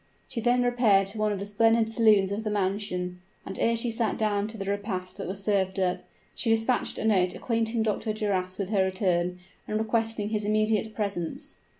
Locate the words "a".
6.97-7.05